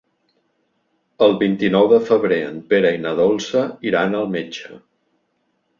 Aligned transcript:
El 1.25 1.35
vint-i-nou 1.43 1.91
de 1.93 1.99
febrer 2.09 2.41
en 2.47 2.59
Pere 2.73 2.95
i 2.97 3.03
na 3.05 3.13
Dolça 3.23 3.65
iran 3.93 4.21
al 4.23 4.31
metge. 4.39 4.77